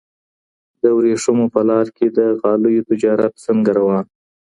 د 0.81 0.83
ورېښمو 0.97 1.45
په 1.53 1.61
لار 1.69 1.87
کي 1.95 2.07
د 2.17 2.19
غالیو 2.41 2.87
تجارت 2.89 3.33
څنګه 3.45 3.71
روان 3.79 4.05
و؟ 4.09 4.11